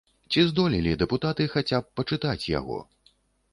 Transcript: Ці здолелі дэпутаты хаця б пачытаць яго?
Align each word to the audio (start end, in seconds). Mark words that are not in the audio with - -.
Ці 0.35 0.45
здолелі 0.51 0.93
дэпутаты 1.01 1.47
хаця 1.53 1.77
б 1.85 1.95
пачытаць 1.99 2.49
яго? 2.59 2.83